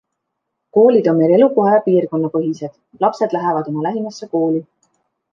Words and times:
Koolid 0.77 1.09
on 1.09 1.17
meil 1.17 1.33
elukoha- 1.35 1.73
ja 1.75 1.83
piirkonnapõhised- 1.87 2.73
lapsed 3.05 3.35
lähevad 3.37 3.69
oma 3.73 3.83
lähimasse 3.89 4.29
kooli. 4.33 4.63